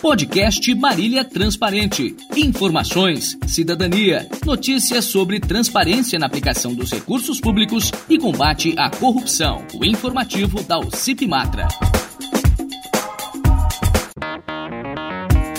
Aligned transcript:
Podcast 0.00 0.74
Marília 0.76 1.22
Transparente. 1.22 2.16
Informações, 2.34 3.36
cidadania, 3.46 4.26
notícias 4.46 5.04
sobre 5.04 5.38
transparência 5.38 6.18
na 6.18 6.24
aplicação 6.24 6.74
dos 6.74 6.90
recursos 6.90 7.38
públicos 7.38 7.92
e 8.08 8.18
combate 8.18 8.74
à 8.78 8.88
corrupção. 8.88 9.62
O 9.74 9.84
informativo 9.84 10.62
da 10.62 10.78
OCIP 10.78 11.26
Matra. 11.26 11.68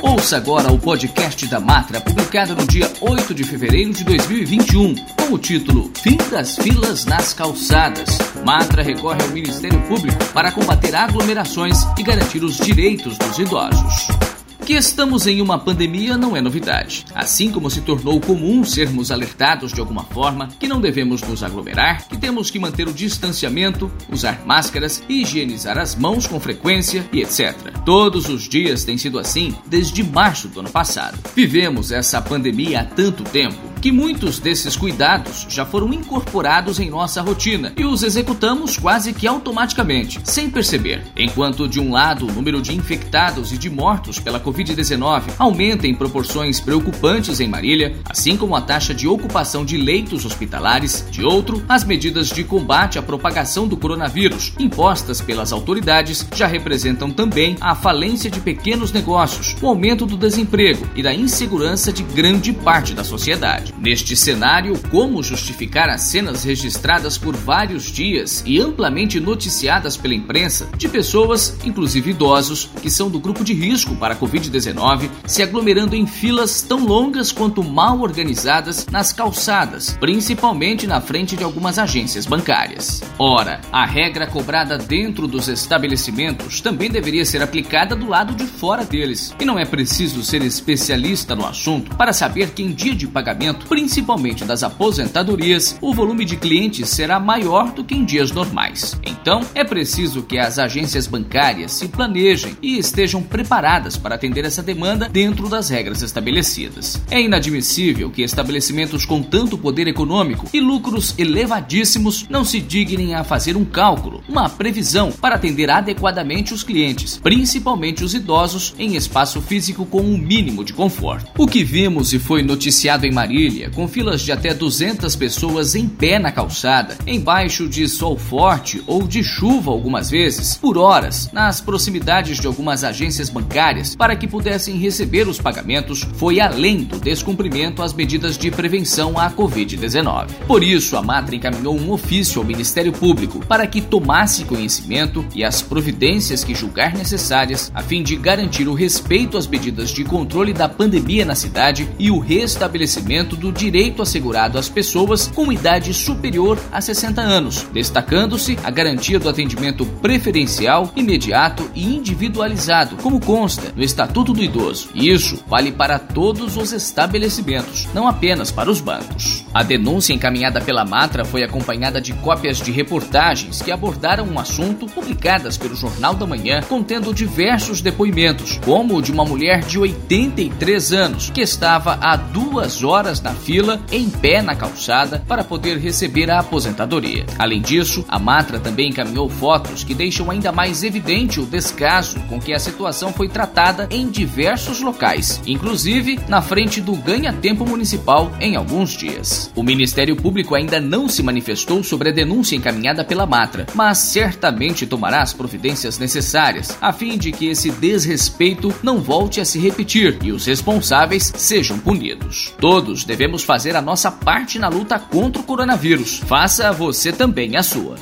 Ouça 0.00 0.36
agora 0.36 0.72
o 0.72 0.78
podcast 0.78 1.44
da 1.48 1.58
Matra, 1.58 2.00
publicado 2.00 2.54
no 2.54 2.66
dia 2.66 2.90
8 3.00 3.34
de 3.34 3.42
fevereiro 3.42 3.92
de 3.92 4.04
2021, 4.04 4.94
com 4.94 5.34
o 5.34 5.38
título 5.38 5.90
Fim 6.00 6.16
das 6.30 6.56
filas 6.56 7.04
nas 7.04 7.32
calçadas. 7.32 8.18
Matra 8.44 8.82
recorre 8.82 9.20
ao 9.22 9.30
Ministério 9.30 9.80
Público 9.88 10.24
para 10.32 10.52
combater 10.52 10.94
aglomerações 10.94 11.78
e 11.98 12.02
garantir 12.02 12.44
os 12.44 12.56
direitos 12.56 13.18
dos 13.18 13.38
idosos. 13.38 14.27
Que 14.68 14.74
estamos 14.74 15.26
em 15.26 15.40
uma 15.40 15.58
pandemia 15.58 16.18
não 16.18 16.36
é 16.36 16.42
novidade. 16.42 17.06
Assim 17.14 17.50
como 17.50 17.70
se 17.70 17.80
tornou 17.80 18.20
comum 18.20 18.62
sermos 18.62 19.10
alertados 19.10 19.72
de 19.72 19.80
alguma 19.80 20.04
forma 20.04 20.48
que 20.60 20.68
não 20.68 20.78
devemos 20.78 21.22
nos 21.22 21.42
aglomerar, 21.42 22.06
que 22.06 22.18
temos 22.18 22.50
que 22.50 22.58
manter 22.58 22.86
o 22.86 22.92
distanciamento, 22.92 23.90
usar 24.12 24.44
máscaras, 24.44 25.02
higienizar 25.08 25.78
as 25.78 25.94
mãos 25.94 26.26
com 26.26 26.38
frequência 26.38 27.08
e 27.10 27.22
etc. 27.22 27.56
Todos 27.82 28.28
os 28.28 28.46
dias 28.46 28.84
tem 28.84 28.98
sido 28.98 29.18
assim 29.18 29.56
desde 29.64 30.02
março 30.02 30.48
do 30.48 30.60
ano 30.60 30.68
passado. 30.68 31.18
Vivemos 31.34 31.90
essa 31.90 32.20
pandemia 32.20 32.82
há 32.82 32.84
tanto 32.84 33.24
tempo 33.24 33.67
que 33.80 33.92
muitos 33.92 34.38
desses 34.38 34.76
cuidados 34.76 35.46
já 35.48 35.64
foram 35.64 35.92
incorporados 35.92 36.78
em 36.80 36.90
nossa 36.90 37.22
rotina 37.22 37.72
e 37.76 37.84
os 37.84 38.02
executamos 38.02 38.76
quase 38.76 39.12
que 39.12 39.26
automaticamente, 39.26 40.20
sem 40.24 40.50
perceber. 40.50 41.04
Enquanto, 41.16 41.68
de 41.68 41.80
um 41.80 41.92
lado, 41.92 42.26
o 42.26 42.32
número 42.32 42.60
de 42.60 42.74
infectados 42.74 43.52
e 43.52 43.58
de 43.58 43.70
mortos 43.70 44.18
pela 44.18 44.40
Covid-19 44.40 45.22
aumenta 45.38 45.86
em 45.86 45.94
proporções 45.94 46.60
preocupantes 46.60 47.40
em 47.40 47.48
Marília, 47.48 47.96
assim 48.08 48.36
como 48.36 48.56
a 48.56 48.60
taxa 48.60 48.94
de 48.94 49.06
ocupação 49.06 49.64
de 49.64 49.76
leitos 49.76 50.24
hospitalares, 50.24 51.04
de 51.10 51.24
outro, 51.24 51.62
as 51.68 51.84
medidas 51.84 52.28
de 52.28 52.44
combate 52.44 52.98
à 52.98 53.02
propagação 53.02 53.66
do 53.66 53.76
coronavírus 53.76 54.52
impostas 54.58 55.20
pelas 55.20 55.52
autoridades 55.52 56.26
já 56.34 56.46
representam 56.46 57.10
também 57.10 57.56
a 57.60 57.74
falência 57.74 58.30
de 58.30 58.40
pequenos 58.40 58.92
negócios, 58.92 59.56
o 59.60 59.66
aumento 59.66 60.06
do 60.06 60.16
desemprego 60.16 60.86
e 60.94 61.02
da 61.02 61.14
insegurança 61.14 61.92
de 61.92 62.02
grande 62.02 62.52
parte 62.52 62.94
da 62.94 63.04
sociedade. 63.04 63.67
Neste 63.76 64.16
cenário, 64.16 64.78
como 64.90 65.22
justificar 65.22 65.88
as 65.88 66.02
cenas 66.02 66.44
registradas 66.44 67.18
por 67.18 67.36
vários 67.36 67.90
dias 67.92 68.42
e 68.46 68.60
amplamente 68.60 69.20
noticiadas 69.20 69.96
pela 69.96 70.14
imprensa 70.14 70.68
de 70.76 70.88
pessoas, 70.88 71.56
inclusive 71.64 72.10
idosos, 72.10 72.70
que 72.80 72.90
são 72.90 73.10
do 73.10 73.20
grupo 73.20 73.44
de 73.44 73.52
risco 73.52 73.96
para 73.96 74.14
a 74.14 74.16
Covid-19, 74.16 75.08
se 75.26 75.42
aglomerando 75.42 75.94
em 75.94 76.06
filas 76.06 76.62
tão 76.62 76.84
longas 76.84 77.32
quanto 77.32 77.62
mal 77.62 78.00
organizadas 78.00 78.86
nas 78.86 79.12
calçadas, 79.12 79.96
principalmente 80.00 80.86
na 80.86 81.00
frente 81.00 81.36
de 81.36 81.44
algumas 81.44 81.78
agências 81.78 82.26
bancárias. 82.26 83.02
Ora, 83.18 83.60
a 83.72 83.84
regra 83.84 84.26
cobrada 84.26 84.78
dentro 84.78 85.26
dos 85.26 85.48
estabelecimentos 85.48 86.60
também 86.60 86.90
deveria 86.90 87.24
ser 87.24 87.42
aplicada 87.42 87.96
do 87.96 88.08
lado 88.08 88.34
de 88.34 88.44
fora 88.44 88.84
deles. 88.84 89.34
E 89.40 89.44
não 89.44 89.58
é 89.58 89.64
preciso 89.64 90.22
ser 90.22 90.42
especialista 90.42 91.34
no 91.34 91.46
assunto 91.46 91.94
para 91.96 92.12
saber 92.12 92.50
que 92.50 92.62
em 92.62 92.72
dia 92.72 92.94
de 92.94 93.06
pagamento 93.06 93.57
principalmente 93.66 94.44
das 94.44 94.62
aposentadorias, 94.62 95.76
o 95.80 95.94
volume 95.94 96.24
de 96.24 96.36
clientes 96.36 96.88
será 96.88 97.18
maior 97.18 97.72
do 97.72 97.84
que 97.84 97.94
em 97.94 98.04
dias 98.04 98.30
normais. 98.30 98.98
Então, 99.04 99.40
é 99.54 99.64
preciso 99.64 100.22
que 100.22 100.38
as 100.38 100.58
agências 100.58 101.06
bancárias 101.06 101.72
se 101.72 101.88
planejem 101.88 102.56
e 102.62 102.78
estejam 102.78 103.22
preparadas 103.22 103.96
para 103.96 104.14
atender 104.14 104.44
essa 104.44 104.62
demanda 104.62 105.08
dentro 105.08 105.48
das 105.48 105.68
regras 105.68 106.02
estabelecidas. 106.02 107.00
É 107.10 107.20
inadmissível 107.20 108.10
que 108.10 108.22
estabelecimentos 108.22 109.04
com 109.04 109.22
tanto 109.22 109.58
poder 109.58 109.88
econômico 109.88 110.46
e 110.52 110.60
lucros 110.60 111.14
elevadíssimos 111.18 112.26
não 112.28 112.44
se 112.44 112.60
dignem 112.60 113.14
a 113.14 113.24
fazer 113.24 113.56
um 113.56 113.64
cálculo, 113.64 114.22
uma 114.28 114.48
previsão 114.48 115.10
para 115.10 115.34
atender 115.34 115.70
adequadamente 115.70 116.54
os 116.54 116.62
clientes, 116.62 117.18
principalmente 117.22 118.04
os 118.04 118.14
idosos, 118.14 118.74
em 118.78 118.96
espaço 118.96 119.40
físico 119.40 119.86
com 119.86 120.00
um 120.00 120.18
mínimo 120.18 120.64
de 120.64 120.72
conforto. 120.72 121.30
O 121.38 121.46
que 121.46 121.64
vimos 121.64 122.12
e 122.12 122.18
foi 122.18 122.42
noticiado 122.42 123.06
em 123.06 123.12
Marília 123.12 123.47
Brasília, 123.48 123.70
com 123.70 123.88
filas 123.88 124.20
de 124.20 124.30
até 124.30 124.52
200 124.52 125.16
pessoas 125.16 125.74
em 125.74 125.88
pé 125.88 126.18
na 126.18 126.30
calçada, 126.30 126.98
embaixo 127.06 127.66
de 127.66 127.88
sol 127.88 128.18
forte 128.18 128.82
ou 128.86 129.06
de 129.06 129.24
chuva 129.24 129.70
algumas 129.70 130.10
vezes, 130.10 130.54
por 130.54 130.76
horas, 130.76 131.30
nas 131.32 131.60
proximidades 131.60 132.38
de 132.38 132.46
algumas 132.46 132.84
agências 132.84 133.30
bancárias, 133.30 133.96
para 133.96 134.14
que 134.14 134.28
pudessem 134.28 134.76
receber 134.76 135.26
os 135.26 135.40
pagamentos, 135.40 136.06
foi 136.16 136.40
além 136.40 136.84
do 136.84 137.00
descumprimento 137.00 137.82
às 137.82 137.94
medidas 137.94 138.36
de 138.36 138.50
prevenção 138.50 139.18
à 139.18 139.30
Covid-19. 139.30 140.28
Por 140.46 140.62
isso, 140.62 140.96
a 140.96 141.02
Matra 141.02 141.34
encaminhou 141.34 141.74
um 141.74 141.90
ofício 141.90 142.40
ao 142.40 142.46
Ministério 142.46 142.92
Público 142.92 143.44
para 143.46 143.66
que 143.66 143.80
tomasse 143.80 144.44
conhecimento 144.44 145.24
e 145.34 145.42
as 145.42 145.62
providências 145.62 146.44
que 146.44 146.54
julgar 146.54 146.94
necessárias 146.94 147.70
a 147.74 147.82
fim 147.82 148.02
de 148.02 148.14
garantir 148.16 148.68
o 148.68 148.74
respeito 148.74 149.38
às 149.38 149.46
medidas 149.46 149.90
de 149.90 150.04
controle 150.04 150.52
da 150.52 150.68
pandemia 150.68 151.24
na 151.24 151.34
cidade 151.34 151.88
e 151.98 152.10
o 152.10 152.18
restabelecimento 152.18 153.37
do 153.38 153.50
direito 153.50 154.02
assegurado 154.02 154.58
às 154.58 154.68
pessoas 154.68 155.26
com 155.28 155.52
idade 155.52 155.94
superior 155.94 156.58
a 156.70 156.80
60 156.80 157.20
anos, 157.20 157.66
destacando-se 157.72 158.58
a 158.62 158.70
garantia 158.70 159.18
do 159.18 159.28
atendimento 159.28 159.86
preferencial, 159.86 160.92
imediato 160.94 161.70
e 161.74 161.96
individualizado, 161.96 162.96
como 162.96 163.20
consta 163.20 163.72
no 163.74 163.82
Estatuto 163.82 164.32
do 164.32 164.42
Idoso. 164.42 164.90
Isso 164.94 165.42
vale 165.46 165.72
para 165.72 165.98
todos 165.98 166.56
os 166.56 166.72
estabelecimentos, 166.72 167.88
não 167.94 168.06
apenas 168.06 168.50
para 168.50 168.70
os 168.70 168.80
bancos. 168.80 169.46
A 169.52 169.62
denúncia 169.62 170.12
encaminhada 170.12 170.60
pela 170.60 170.84
Matra 170.84 171.24
foi 171.24 171.42
acompanhada 171.42 172.00
de 172.00 172.12
cópias 172.12 172.58
de 172.58 172.70
reportagens 172.70 173.62
que 173.62 173.72
abordaram 173.72 174.26
um 174.26 174.38
assunto 174.38 174.86
publicadas 174.86 175.56
pelo 175.56 175.74
Jornal 175.74 176.14
da 176.14 176.26
Manhã, 176.26 176.60
contendo 176.68 177.14
diversos 177.14 177.80
depoimentos, 177.80 178.60
como 178.64 178.96
o 178.96 179.02
de 179.02 179.10
uma 179.10 179.24
mulher 179.24 179.60
de 179.60 179.78
83 179.78 180.92
anos 180.92 181.30
que 181.30 181.40
estava 181.40 181.98
há 182.00 182.16
duas 182.16 182.84
horas 182.84 183.20
na 183.20 183.32
fila, 183.32 183.80
em 183.90 184.08
pé 184.10 184.42
na 184.42 184.54
calçada, 184.54 185.22
para 185.26 185.42
poder 185.42 185.78
receber 185.78 186.30
a 186.30 186.40
aposentadoria. 186.40 187.24
Além 187.38 187.62
disso, 187.62 188.04
a 188.08 188.18
Matra 188.18 188.60
também 188.60 188.90
encaminhou 188.90 189.28
fotos 189.28 189.82
que 189.82 189.94
deixam 189.94 190.30
ainda 190.30 190.52
mais 190.52 190.82
evidente 190.82 191.40
o 191.40 191.46
descaso 191.46 192.20
com 192.28 192.38
que 192.38 192.52
a 192.52 192.58
situação 192.58 193.12
foi 193.12 193.28
tratada 193.28 193.88
em 193.90 194.08
diversos 194.08 194.80
locais, 194.80 195.40
inclusive 195.46 196.18
na 196.28 196.42
frente 196.42 196.80
do 196.80 196.94
ganha-tempo 196.94 197.66
municipal 197.66 198.30
em 198.40 198.54
alguns 198.56 198.90
dias. 198.90 199.37
O 199.54 199.62
Ministério 199.62 200.16
Público 200.16 200.54
ainda 200.54 200.80
não 200.80 201.08
se 201.08 201.22
manifestou 201.22 201.84
sobre 201.84 202.08
a 202.08 202.12
denúncia 202.12 202.56
encaminhada 202.56 203.04
pela 203.04 203.26
Matra, 203.26 203.66
mas 203.74 203.98
certamente 203.98 204.86
tomará 204.86 205.22
as 205.22 205.32
providências 205.32 205.98
necessárias 205.98 206.76
a 206.80 206.92
fim 206.92 207.16
de 207.18 207.30
que 207.30 207.46
esse 207.46 207.70
desrespeito 207.70 208.74
não 208.82 208.98
volte 208.98 209.40
a 209.40 209.44
se 209.44 209.58
repetir 209.58 210.18
e 210.22 210.32
os 210.32 210.46
responsáveis 210.46 211.32
sejam 211.36 211.78
punidos. 211.78 212.54
Todos 212.58 213.04
devem 213.04 213.28
devemos 213.28 213.42
fazer 213.42 213.76
a 213.76 213.82
nossa 213.82 214.10
parte 214.10 214.58
na 214.58 214.68
luta 214.68 214.98
contra 214.98 215.42
o 215.42 215.44
coronavírus. 215.44 216.20
Faça 216.20 216.72
você 216.72 217.12
também 217.12 217.56
a 217.56 217.62
sua. 217.62 217.96